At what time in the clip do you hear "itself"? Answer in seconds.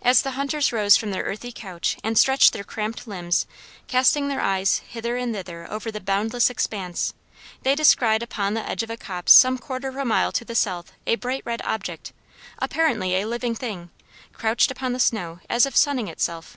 16.06-16.56